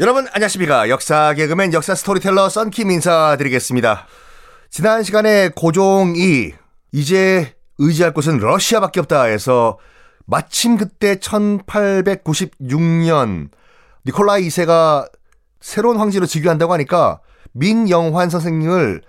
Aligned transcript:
여러분 0.00 0.26
안녕하십니까 0.32 0.88
역사 0.88 1.34
개그맨 1.34 1.72
역사 1.72 1.94
스토리텔러 1.94 2.48
썬킴 2.48 2.90
인사드리겠습니다 2.90 4.08
지난 4.68 5.04
시간에 5.04 5.50
고종이 5.50 6.52
이제 6.90 7.54
의지할 7.78 8.12
곳은 8.12 8.38
러시아밖에 8.38 8.98
없다 8.98 9.22
해서 9.22 9.78
마침 10.26 10.76
그때 10.76 11.14
1896년 11.14 13.50
니콜라이 14.04 14.48
2세가 14.48 15.08
새로운 15.60 15.98
황제로 15.98 16.26
즉위한다고 16.26 16.72
하니까 16.72 17.20
민영환 17.52 18.30
선생님을 18.30 19.02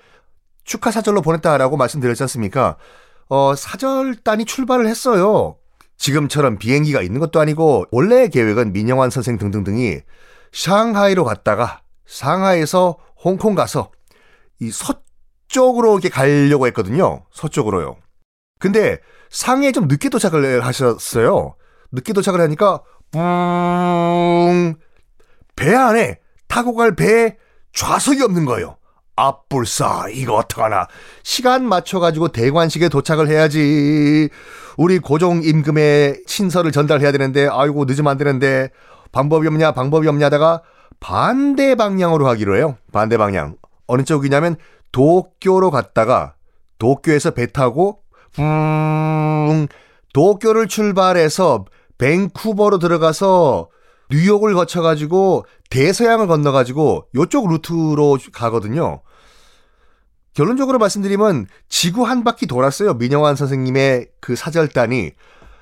축하 0.65 0.91
사절로 0.91 1.23
보냈다라고 1.23 1.77
말씀드렸지 1.77 2.21
않습니까? 2.21 2.77
어, 3.27 3.55
사절단이 3.55 4.45
출발을 4.45 4.85
했어요. 4.85 5.57
지금처럼 5.97 6.59
비행기가 6.59 7.01
있는 7.01 7.19
것도 7.19 7.39
아니고 7.39 7.85
원래 7.91 8.27
계획은 8.27 8.71
민영환 8.71 9.09
선생 9.09 9.39
등등등이 9.39 10.01
샹하이로 10.55 11.23
갔다가 11.25 11.81
상하이에서 12.05 12.97
홍콩 13.23 13.55
가서 13.55 13.91
이 14.59 14.71
서쪽으로 14.71 15.93
이렇게 15.93 16.09
가려고 16.09 16.65
했거든요. 16.67 17.25
서쪽으로요. 17.31 17.97
근데 18.59 18.99
상해에 19.29 19.71
좀 19.71 19.87
늦게 19.87 20.09
도착을 20.09 20.65
하셨어요. 20.65 21.55
늦게 21.91 22.13
도착을 22.13 22.39
하니까 22.41 22.81
뿡 23.11 24.75
배 25.55 25.73
안에 25.73 26.19
타고 26.47 26.75
갈 26.75 26.95
배에 26.95 27.37
좌석이 27.73 28.21
없는 28.23 28.45
거예요. 28.45 28.77
앞불싸 29.15 30.07
이거 30.11 30.35
어떡하나 30.35 30.87
시간 31.23 31.65
맞춰가지고 31.65 32.29
대관식에 32.29 32.89
도착을 32.89 33.29
해야지 33.29 34.29
우리 34.75 34.99
고종 34.99 35.43
임금의 35.43 36.23
친서를 36.27 36.73
전달해야 36.73 37.13
되는데 37.13 37.47
아이고 37.49 37.85
늦으면 37.85 38.11
안 38.11 38.17
되는데 38.17 38.69
방법이 39.15 39.47
없냐 39.47 39.71
방법이 39.71 40.09
없냐 40.09 40.25
하다가 40.25 40.61
반대 40.99 41.75
방향으로 41.75 42.27
하기로 42.27 42.57
해요 42.57 42.77
반대 42.91 43.17
방향 43.17 43.55
어느 43.87 44.03
쪽이냐면 44.03 44.57
도쿄로 44.91 45.71
갔다가 45.71 46.35
도쿄에서 46.79 47.31
배 47.31 47.47
타고 47.47 48.01
음 48.39 49.67
도쿄를 50.13 50.67
출발해서 50.67 51.63
밴쿠버로 51.97 52.79
들어가서 52.79 53.69
뉴욕을 54.11 54.53
거쳐가지고 54.53 55.45
대서양을 55.69 56.27
건너가지고 56.27 57.07
요쪽 57.15 57.49
루트로 57.49 58.19
가거든요. 58.33 59.01
결론적으로 60.33 60.77
말씀드리면 60.77 61.47
지구 61.69 62.05
한 62.05 62.23
바퀴 62.23 62.45
돌았어요. 62.45 62.95
민영환 62.95 63.35
선생님의 63.35 64.09
그 64.19 64.35
사절단이. 64.35 65.11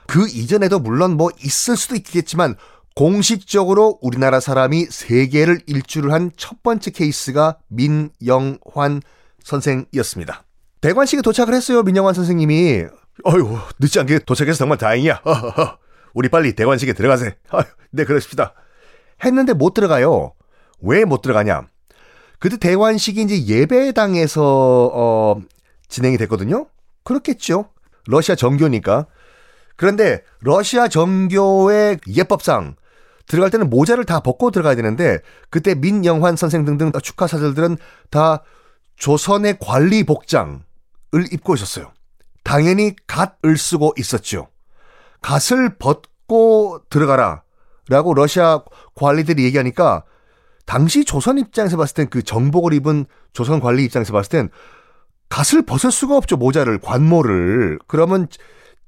그 0.08 0.28
이전에도 0.28 0.80
물론 0.80 1.16
뭐 1.16 1.30
있을 1.44 1.78
수도 1.78 1.96
있겠지만 1.96 2.56
공식적으로 2.96 3.98
우리나라 4.02 4.40
사람이 4.40 4.86
세계를 4.86 5.62
일주를 5.66 6.12
한 6.14 6.32
첫 6.38 6.62
번째 6.64 6.92
케이스가 6.92 7.58
민영환 7.68 9.02
선생이었습니다. 9.44 10.44
대관식에 10.82 11.22
도착을 11.22 11.54
했어요. 11.54 11.84
민영환 11.84 12.14
선생님이. 12.14 12.86
어휴, 13.26 13.58
늦지 13.80 14.00
않게 14.00 14.20
도착해서 14.20 14.58
정말 14.60 14.78
다행이야. 14.78 15.22
우리 16.14 16.30
빨리 16.30 16.54
대관식에 16.54 16.94
들어가세요. 16.94 17.32
아유, 17.50 17.64
네, 17.92 18.06
그러십시다. 18.06 18.54
했는데 19.24 19.54
못 19.54 19.74
들어가요. 19.74 20.34
왜 20.82 21.06
못 21.06 21.22
들어가냐? 21.22 21.64
그때 22.40 22.58
대관식이 22.58 23.22
이제 23.22 23.46
예배당에서 23.46 24.92
어, 24.94 25.42
진행이 25.88 26.18
됐거든요. 26.18 26.68
그렇겠죠. 27.04 27.70
러시아 28.08 28.36
정교니까. 28.36 29.08
그런데 29.78 30.24
러시아 30.42 30.88
정교의 30.90 32.00
예법상 32.08 32.76
들어갈 33.28 33.50
때는 33.50 33.70
모자를 33.70 34.06
다 34.06 34.20
벗고 34.20 34.52
들어가야 34.52 34.76
되는데 34.76 35.20
그때 35.50 35.76
민영환 35.76 36.36
선생 36.36 36.66
등등 36.66 36.92
축하 37.02 37.28
사절들은 37.28 37.78
다 38.10 38.44
조선의 38.98 39.58
관리 39.60 40.04
복장을 40.04 40.62
입고 41.32 41.56
있었어요. 41.56 41.92
당연히 42.44 42.96
갓을 43.08 43.58
쓰고 43.58 43.94
있었죠. 43.98 44.48
갓을 45.22 45.78
벗고 45.78 46.82
들어가라. 46.90 47.44
라고 47.90 48.14
러시아 48.14 48.62
관리들이 48.96 49.44
얘기하니까 49.44 50.04
당시 50.66 51.04
조선 51.04 51.38
입장에서 51.38 51.76
봤을 51.76 51.96
땐 51.96 52.08
그 52.10 52.24
정복을 52.24 52.74
입은 52.74 53.06
조선 53.34 53.60
관리 53.60 53.84
입장에서 53.84 54.14
봤을 54.14 54.30
땐 54.30 54.50
갓을 55.30 55.64
벗을 55.64 55.92
수가 55.92 56.16
없죠. 56.16 56.38
모자를, 56.38 56.80
관모를. 56.80 57.80
그러면 57.88 58.28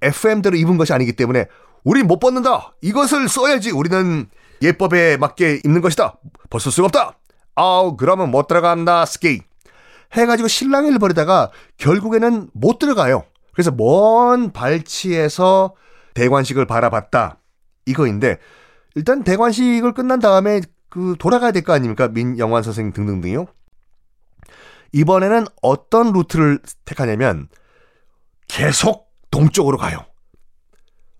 FM대로 0.01 0.55
입은 0.55 0.77
것이 0.77 0.93
아니기 0.93 1.13
때문에 1.13 1.47
우린 1.85 2.07
못 2.07 2.19
벗는다. 2.19 2.73
이것을 2.81 3.29
써야지. 3.29 3.71
우리는 3.71 4.27
예법에 4.61 5.17
맞게 5.17 5.61
입는 5.63 5.79
것이다. 5.81 6.17
벗을 6.49 6.71
수가 6.71 6.87
없다. 6.87 7.17
아우, 7.55 7.95
그러면 7.95 8.31
못 8.31 8.47
들어간다. 8.47 9.05
스키. 9.05 9.41
해가지고 10.13 10.47
실랑이를 10.47 10.99
벌이다가 10.99 11.51
결국에는 11.77 12.49
못 12.53 12.79
들어가요. 12.79 13.23
그래서 13.53 13.71
먼 13.71 14.51
발치에서 14.51 15.75
대관식을 16.15 16.65
바라봤다. 16.65 17.39
이거인데 17.85 18.39
일단 18.95 19.23
대관식을 19.23 19.93
끝난 19.93 20.19
다음에 20.19 20.61
그 20.89 21.15
돌아가야 21.19 21.51
될 21.51 21.63
거 21.63 21.73
아닙니까? 21.73 22.07
민영환 22.07 22.63
선생 22.63 22.93
등등등요. 22.93 23.45
이번에는 24.93 25.45
어떤 25.61 26.13
루트를 26.13 26.59
택하냐면 26.85 27.49
계속 28.47 29.09
동쪽으로 29.29 29.77
가요. 29.77 30.05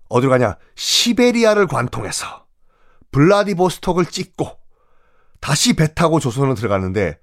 어디로 0.08 0.30
가냐? 0.30 0.56
시베리아를 0.74 1.66
관통해서 1.66 2.46
블라디보스톡을 3.10 4.06
찍고 4.06 4.58
다시 5.40 5.74
배 5.74 5.94
타고 5.94 6.20
조선으로 6.20 6.54
들어가는데 6.54 7.18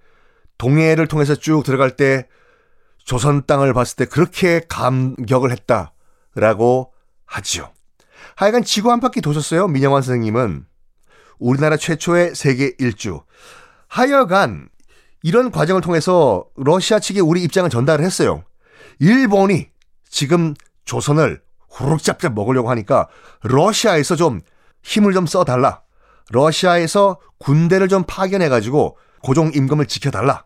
동해를 0.57 1.07
통해서 1.07 1.35
쭉 1.35 1.63
들어갈 1.63 1.95
때 1.95 2.27
조선 3.03 3.45
땅을 3.45 3.73
봤을 3.73 3.97
때 3.97 4.05
그렇게 4.05 4.61
감격을 4.67 5.51
했다라고 5.51 6.93
하지요. 7.25 7.71
하여간 8.35 8.63
지구 8.63 8.91
한 8.91 8.99
바퀴 8.99 9.21
도셨어요. 9.21 9.67
민영환 9.67 10.01
선생님은. 10.01 10.65
우리나라 11.39 11.77
최초의 11.77 12.35
세계 12.35 12.73
일주. 12.79 13.21
하여간 13.87 14.69
이런 15.21 15.51
과정을 15.51 15.81
통해서 15.81 16.45
러시아 16.55 16.99
측에 16.99 17.19
우리 17.19 17.43
입장을 17.43 17.69
전달을 17.69 18.03
했어요. 18.05 18.43
일본이 18.99 19.69
지금 20.09 20.53
조선을 20.85 21.41
후룩잡잡 21.73 22.33
먹으려고 22.33 22.69
하니까 22.69 23.07
러시아에서 23.41 24.15
좀 24.15 24.41
힘을 24.83 25.13
좀 25.13 25.25
써달라. 25.25 25.81
러시아에서 26.31 27.19
군대를 27.39 27.87
좀 27.87 28.03
파견해가지고 28.07 28.97
고종 29.23 29.51
임금을 29.53 29.87
지켜달라. 29.87 30.45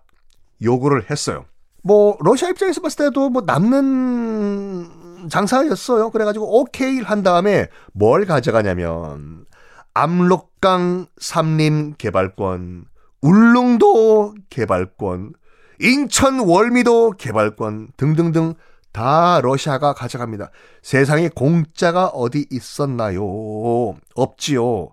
요구를 0.62 1.10
했어요. 1.10 1.46
뭐 1.84 2.18
러시아 2.22 2.50
입장에서 2.50 2.82
봤을 2.82 3.06
때도 3.06 3.30
뭐 3.30 3.44
남는 3.46 5.30
장사였어요. 5.30 6.10
그래가지고 6.12 6.60
오케이 6.60 7.00
한 7.02 7.24
다음에 7.24 7.68
뭘 7.94 8.26
가져가냐면 8.26 9.46
압록강 9.94 11.08
삼림 11.18 11.96
개발권, 11.98 12.86
울릉도 13.22 14.36
개발권, 14.50 15.34
인천 15.80 16.40
월미도 16.40 17.12
개발권 17.18 17.90
등등등 17.98 18.56
다 18.98 19.42
러시아가 19.44 19.94
가져갑니다. 19.94 20.50
세상에 20.82 21.30
공짜가 21.30 22.08
어디 22.08 22.48
있었나요? 22.50 23.96
없지요. 24.16 24.90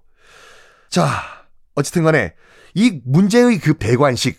자, 0.91 1.09
어쨌든 1.75 2.05
간에 2.05 2.35
이 2.75 3.01
문제의 3.07 3.59
그 3.61 3.79
대관식 3.79 4.37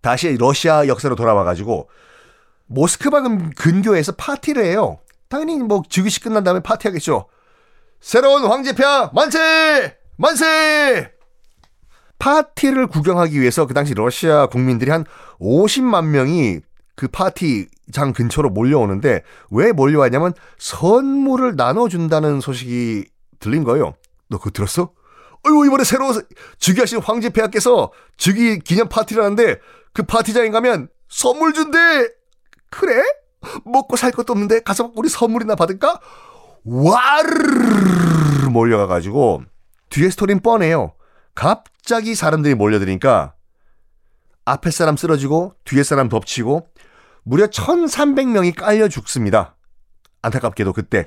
다시 0.00 0.36
러시아 0.36 0.86
역사로 0.86 1.16
돌아와 1.16 1.42
가지고 1.42 1.90
모스크바 2.66 3.22
근교에서 3.56 4.12
파티를 4.12 4.64
해요. 4.64 5.00
당연히 5.28 5.58
뭐 5.58 5.82
즉위식 5.88 6.22
끝난 6.22 6.44
다음에 6.44 6.60
파티하겠죠. 6.60 7.26
새로운 8.00 8.44
황제폐하 8.44 9.10
만세! 9.12 9.96
만세! 10.16 11.10
파티를 12.20 12.86
구경하기 12.86 13.40
위해서 13.40 13.66
그 13.66 13.74
당시 13.74 13.92
러시아 13.92 14.46
국민들이 14.46 14.92
한 14.92 15.04
50만 15.40 16.04
명이 16.04 16.60
그 16.96 17.08
파티장 17.08 18.12
근처로 18.14 18.50
몰려오는데 18.50 19.22
왜 19.50 19.72
몰려왔냐면 19.72 20.32
선물을 20.58 21.56
나눠준다는 21.56 22.40
소식이 22.40 23.06
들린 23.40 23.64
거예요. 23.64 23.94
너 24.28 24.38
그거 24.38 24.50
들었어? 24.50 24.92
어이구 25.46 25.66
이번에 25.66 25.84
새로 25.84 26.12
즉위하신 26.58 27.00
황제 27.00 27.28
폐하께서 27.30 27.92
즉위 28.16 28.58
기념 28.60 28.88
파티를 28.88 29.22
하는데 29.22 29.58
그 29.92 30.02
파티장에 30.04 30.50
가면 30.50 30.88
선물 31.08 31.52
준대. 31.52 31.78
그래? 32.70 33.02
먹고 33.64 33.96
살 33.96 34.10
것도 34.10 34.32
없는데 34.32 34.60
가서 34.60 34.90
우리 34.96 35.08
선물이나 35.08 35.54
받을까? 35.54 36.00
와르르 36.64 38.48
몰려가가지고 38.50 39.42
뒤에 39.90 40.10
스토리는 40.10 40.40
뻔해요. 40.40 40.94
갑자기 41.34 42.14
사람들이 42.14 42.54
몰려드니까 42.54 43.34
앞에 44.46 44.70
사람 44.70 44.96
쓰러지고 44.96 45.54
뒤에 45.64 45.82
사람 45.82 46.08
덮치고 46.08 46.68
무려 47.24 47.46
1300명이 47.46 48.54
깔려 48.54 48.88
죽습니다. 48.88 49.56
안타깝게도 50.22 50.72
그때. 50.72 51.06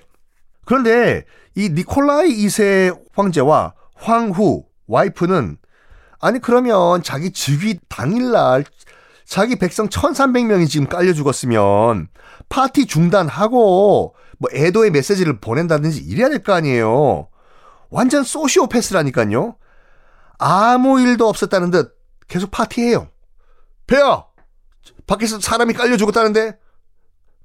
그런데 0.66 1.26
이 1.56 1.70
니콜라이 1.70 2.30
2세 2.46 3.00
황제와 3.16 3.74
황후 3.96 4.66
와이프는 4.88 5.58
아니 6.20 6.40
그러면 6.40 7.04
자기 7.04 7.32
즉위 7.32 7.80
당일날 7.88 8.66
자기 9.26 9.56
백성 9.58 9.88
1300명이 9.90 10.68
지금 10.70 10.88
깔려 10.88 11.14
죽었으면 11.14 12.08
파티 12.50 12.86
중단하고 12.86 14.16
뭐 14.40 14.50
애도의 14.54 14.92
메시지를 14.92 15.40
보낸다든지 15.40 16.02
이래야 16.02 16.30
될 16.30 16.44
거 16.44 16.54
아니에요. 16.54 17.30
완전 17.90 18.24
소시오패스라니까요. 18.24 19.56
아무 20.40 21.00
일도 21.02 21.28
없었다는 21.28 21.72
듯 21.72 21.96
계속 22.28 22.52
파티해요. 22.52 23.08
배야! 23.88 24.26
밖에서 25.08 25.40
사람이 25.40 25.74
깔려 25.74 25.98
죽었다는데? 25.98 26.60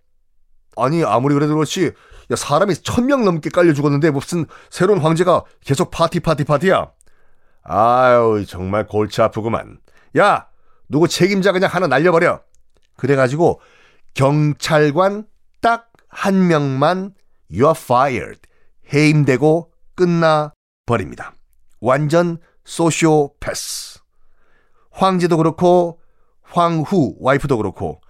아니 0.75 1.03
아무리 1.03 1.33
그래도 1.33 1.55
그렇지 1.55 1.94
야 2.29 2.35
사람이 2.35 2.75
천 2.75 3.07
명 3.07 3.23
넘게 3.23 3.49
깔려 3.49 3.73
죽었는데 3.73 4.11
무슨 4.11 4.45
새로운 4.69 4.99
황제가 4.99 5.44
계속 5.63 5.89
파티 5.91 6.19
파티 6.19 6.44
파티야. 6.44 6.91
아유 7.63 8.45
정말 8.47 8.85
골치 8.85 9.21
아프구만. 9.21 9.79
야 10.17 10.47
누구 10.89 11.07
책임자 11.07 11.53
그냥 11.53 11.69
하나 11.71 11.88
날려버려. 11.88 12.41
그래가지고 12.97 13.61
경찰관 14.13 15.25
딱 15.62 15.88
한 16.19 16.48
명만 16.48 17.13
you're 17.51 17.75
fired 17.75 18.42
해임되고 18.92 19.71
끝나 19.95 20.54
버립니다. 20.86 21.33
완전 21.80 22.39
소시오패스. 22.65 24.00
황제도 24.89 25.38
그렇고 25.38 26.00
황후 26.42 27.18
와이프도 27.19 27.57
그렇고 27.57 28.01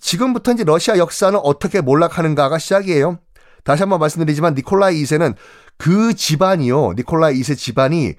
지금부터 0.00 0.52
이제 0.52 0.64
러시아 0.64 0.96
역사는 0.96 1.38
어떻게 1.42 1.80
몰락하는가가 1.82 2.58
시작이에요. 2.58 3.18
다시 3.64 3.82
한번 3.82 4.00
말씀드리지만 4.00 4.54
니콜라이 4.54 5.02
2세는 5.02 5.34
그 5.76 6.14
집안이요. 6.14 6.94
니콜라이 6.94 7.38
2세 7.38 7.56
집안이 7.56 8.14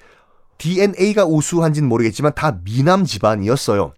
DNA가 0.59 1.25
우수한지는 1.25 1.89
모르겠지만 1.89 2.33
다 2.35 2.59
미남 2.63 3.03
집안이었어요. 3.03 3.93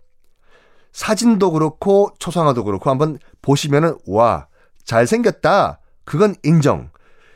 사진도 0.93 1.51
그렇고 1.51 2.13
초상화도 2.19 2.63
그렇고 2.63 2.89
한번 2.89 3.17
보시면은 3.43 3.95
와 4.07 4.47
잘생겼다. 4.85 5.79
그건 6.05 6.35
인정. 6.41 6.89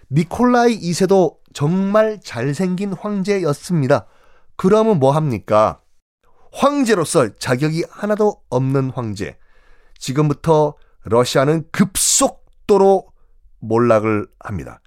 니콜라이 0.10 0.80
2세도 0.80 1.38
정말 1.54 2.20
잘생긴 2.24 2.94
황제였습니다. 2.94 4.08
그러면 4.56 4.98
뭐 5.00 5.12
합니까? 5.12 5.82
황제로서 6.52 7.36
자격이 7.36 7.86
하나도 7.92 8.42
없는 8.50 8.90
황제. 8.90 9.38
지금부터 10.00 10.76
러시아는 11.04 11.66
급속도로 11.72 13.08
몰락을 13.60 14.28
합니다. 14.40 14.82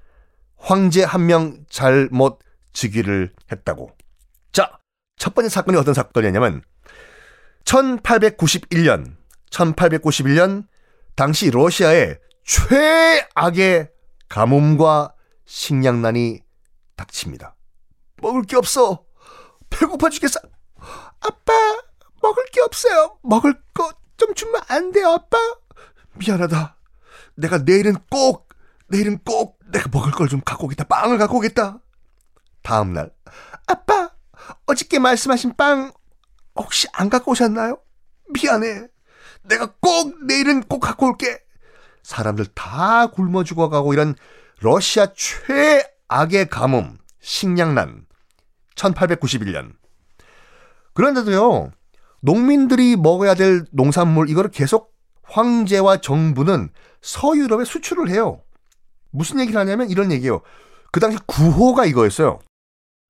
황제 0.57 1.05
한 1.05 1.27
명 1.27 1.65
잘못 1.69 2.41
즉위를 2.73 3.33
했다고. 3.51 3.91
자, 4.53 4.79
첫 5.17 5.35
번째 5.35 5.49
사건이 5.49 5.77
어떤 5.77 5.95
사건이었냐면 5.95 6.63
1891년 7.65 9.17
1891년 9.51 10.67
당시 11.21 11.51
러시아에 11.51 12.17
최악의 12.47 13.91
가뭄과 14.31 15.13
식량난이 15.45 16.41
닥칩니다. 16.97 17.57
먹을 18.23 18.41
게 18.45 18.57
없어. 18.57 19.05
배고파 19.69 20.09
죽겠어. 20.09 20.41
아빠, 21.21 21.53
먹을 22.23 22.43
게 22.51 22.63
없어요. 22.63 23.19
먹을 23.23 23.53
거 23.75 23.93
좀 24.17 24.35
주면 24.35 24.63
안 24.69 24.93
돼요, 24.93 25.09
아빠? 25.09 25.37
미안하다. 26.15 26.77
내가 27.35 27.59
내일은 27.59 27.97
꼭, 28.11 28.49
내일은 28.89 29.19
꼭 29.23 29.59
내가 29.71 29.91
먹을 29.93 30.13
걸 30.13 30.27
좀 30.27 30.41
갖고 30.41 30.65
오겠다. 30.65 30.85
빵을 30.85 31.19
갖고 31.19 31.37
오겠다. 31.37 31.81
다음날, 32.63 33.13
아빠, 33.67 34.11
어저께 34.67 34.99
말씀하신 34.99 35.55
빵 35.59 35.93
혹시 36.55 36.89
안 36.95 37.11
갖고 37.11 37.33
오셨나요? 37.33 37.79
미안해. 38.31 38.89
내가 39.43 39.73
꼭 39.81 40.25
내일은 40.25 40.63
꼭 40.63 40.81
갖고 40.81 41.07
올게. 41.07 41.41
사람들 42.03 42.47
다 42.55 43.09
굶어 43.09 43.45
죽어가고 43.45 43.93
이런 43.93 44.15
러시아 44.61 45.09
최악의 45.15 46.49
가뭄, 46.51 46.99
식량난. 47.21 48.07
1891년. 48.75 49.73
그런데도요, 50.95 51.71
농민들이 52.21 52.97
먹어야 52.97 53.35
될 53.35 53.65
농산물, 53.73 54.29
이거를 54.29 54.51
계속 54.51 54.95
황제와 55.23 55.99
정부는 55.99 56.71
서유럽에 57.01 57.65
수출을 57.65 58.11
해요. 58.11 58.43
무슨 59.11 59.41
얘기를 59.41 59.59
하냐면 59.61 59.91
이런 59.91 60.13
얘기예요. 60.13 60.41
그 60.93 61.01
당시 61.01 61.19
구호가 61.27 61.87
이거였어요. 61.87 62.41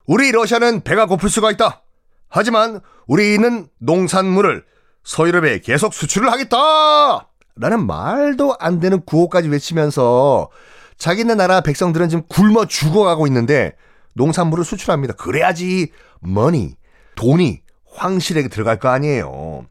우리 0.07 0.33
러시아는 0.33 0.83
배가 0.83 1.07
고플 1.07 1.29
수가 1.31 1.51
있다. 1.53 1.83
하지만 2.29 2.81
우리는 3.07 3.69
농산물을 3.79 4.65
서유럽에 5.05 5.61
계속 5.61 5.95
수출을 5.95 6.31
하겠다! 6.31 7.29
라는 7.57 7.87
말도 7.87 8.57
안 8.59 8.81
되는 8.81 9.01
구호까지 9.05 9.49
외치면서 9.49 10.51
자기네 10.97 11.35
나라 11.35 11.61
백성들은 11.61 12.09
지금 12.09 12.25
굶어 12.29 12.67
죽어가고 12.67 13.27
있는데 13.27 13.75
농산물을 14.15 14.65
수출합니다. 14.65 15.15
그래야지 15.15 15.93
머니, 16.21 16.75
돈이 17.17 17.61
황실에게 17.93 18.49
들어갈 18.49 18.79
거 18.79 18.89
아니에요. 18.89 19.67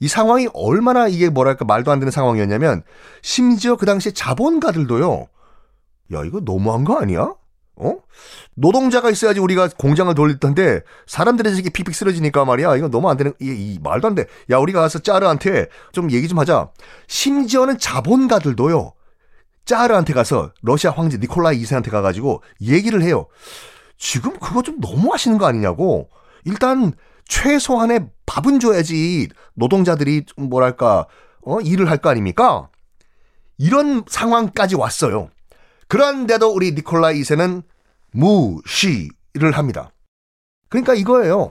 이 0.00 0.08
상황이 0.08 0.48
얼마나 0.54 1.08
이게 1.08 1.28
뭐랄까 1.28 1.64
말도 1.64 1.90
안 1.90 2.00
되는 2.00 2.10
상황이었냐면 2.10 2.82
심지어 3.22 3.76
그 3.76 3.86
당시에 3.86 4.12
자본가들도요. 4.12 5.26
야, 6.14 6.24
이거 6.24 6.40
너무한 6.40 6.84
거 6.84 6.98
아니야? 6.98 7.34
어? 7.80 7.96
노동자가 8.54 9.10
있어야지 9.10 9.40
우리가 9.40 9.68
공장을 9.78 10.14
돌릴 10.14 10.38
텐데 10.38 10.82
사람들이 11.06 11.50
이렇게 11.54 11.70
픽픽 11.70 11.94
쓰러지니까 11.94 12.44
말이야. 12.44 12.76
이거 12.76 12.88
너무 12.88 13.08
안 13.08 13.16
되는 13.16 13.32
이, 13.40 13.46
이 13.46 13.78
말도 13.82 14.06
안 14.08 14.14
돼. 14.14 14.26
야, 14.50 14.58
우리가 14.58 14.80
가서 14.80 14.98
짜르한테 14.98 15.68
좀 15.92 16.10
얘기 16.10 16.28
좀 16.28 16.38
하자. 16.38 16.70
심지어는 17.08 17.78
자본가들도요. 17.78 18.92
짜르한테 19.64 20.12
가서 20.12 20.52
러시아 20.62 20.90
황제 20.90 21.16
니콜라이 21.18 21.60
2세한테 21.62 21.90
가 21.90 22.02
가지고 22.02 22.42
얘기를 22.60 23.02
해요. 23.02 23.26
지금 23.96 24.38
그거 24.38 24.62
좀 24.62 24.80
너무 24.80 25.12
하시는 25.12 25.38
거 25.38 25.46
아니냐고. 25.46 26.08
일단 26.44 26.92
최소한의 27.28 28.08
밥은 28.26 28.60
줘야지 28.60 29.28
노동자들이 29.54 30.24
좀 30.26 30.48
뭐랄까 30.48 31.06
어 31.42 31.60
일을 31.60 31.88
할 31.90 31.98
거 31.98 32.10
아닙니까? 32.10 32.68
이런 33.58 34.04
상황까지 34.08 34.76
왔어요. 34.76 35.30
그런데도 35.90 36.54
우리 36.54 36.70
니콜라이 36.72 37.20
2세는 37.20 37.64
무시를 38.12 39.50
합니다. 39.52 39.90
그러니까 40.68 40.94
이거예요. 40.94 41.50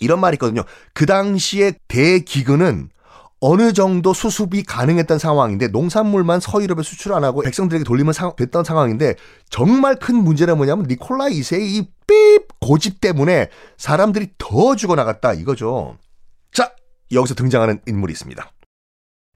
이런 0.00 0.20
말이 0.20 0.34
있거든요. 0.34 0.64
그 0.92 1.06
당시에 1.06 1.74
대기근은 1.86 2.90
어느 3.38 3.72
정도 3.72 4.12
수습이 4.12 4.64
가능했던 4.64 5.20
상황인데 5.20 5.68
농산물만 5.68 6.40
서유럽에 6.40 6.82
수출 6.82 7.12
안 7.12 7.22
하고 7.22 7.42
백성들에게 7.42 7.84
돌리면 7.84 8.12
상, 8.12 8.34
됐던 8.34 8.64
상황인데 8.64 9.14
정말 9.50 9.96
큰 10.00 10.16
문제는 10.16 10.56
뭐냐면 10.56 10.86
니콜라이 10.88 11.38
2세의 11.40 11.60
이삐 11.60 12.38
고집 12.60 13.00
때문에 13.00 13.50
사람들이 13.76 14.32
더 14.36 14.74
죽어나갔다 14.74 15.34
이거죠. 15.34 15.96
자 16.52 16.74
여기서 17.12 17.36
등장하는 17.36 17.82
인물이 17.86 18.12
있습니다. 18.12 18.50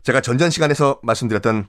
제가 0.03 0.23
전전 0.23 0.51
시간에서 0.51 0.99
말씀드렸던 1.05 1.69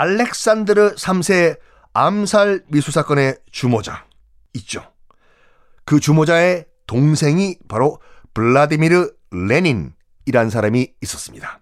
알렉산드르 0.00 0.94
3세 0.94 1.58
암살 1.92 2.64
미수 2.68 2.90
사건의 2.90 3.36
주모자 3.52 4.06
있죠. 4.54 4.82
그 5.84 6.00
주모자의 6.00 6.64
동생이 6.86 7.58
바로 7.68 8.00
블라디미르 8.32 9.10
레닌이란 9.30 10.48
사람이 10.48 10.94
있었습니다. 11.02 11.60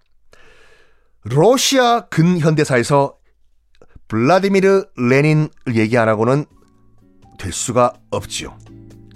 러시아 1.23 2.07
근현대사에서 2.07 3.17
블라디미르 4.07 4.85
레닌을 4.95 5.49
얘기 5.75 5.97
안 5.97 6.07
하고는 6.07 6.45
될 7.37 7.51
수가 7.51 7.91
없지요. 8.09 8.57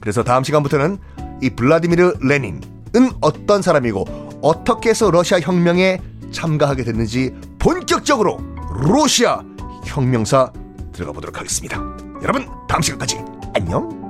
그래서 0.01 0.25
다음 0.25 0.43
시간부터는 0.43 0.97
이 1.41 1.49
블라디미르 1.51 2.15
레닌은 2.19 2.61
어떤 3.21 3.61
사람이고 3.61 4.41
어떻게 4.41 4.89
해서 4.89 5.09
러시아 5.11 5.39
혁명에 5.39 5.99
참가하게 6.33 6.83
됐는지 6.83 7.33
본격적으로 7.57 8.52
러시아 8.75 9.41
혁명사 9.85 10.51
들어가 10.91 11.11
보도록 11.11 11.37
하겠습니다. 11.37 11.77
여러분 12.21 12.47
다음 12.67 12.81
시간까지 12.81 13.19
안녕. 13.55 14.02